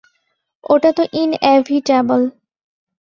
ওটা 0.63 0.89
তো 0.97 1.03
ইনএভিটেবেল! 1.13 2.21